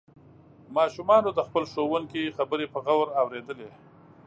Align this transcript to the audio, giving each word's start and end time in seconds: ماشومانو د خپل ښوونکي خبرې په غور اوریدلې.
ماشومانو 0.75 1.29
د 1.33 1.39
خپل 1.47 1.63
ښوونکي 1.71 2.23
خبرې 2.37 2.65
په 2.73 2.79
غور 2.85 3.07
اوریدلې. 3.21 3.69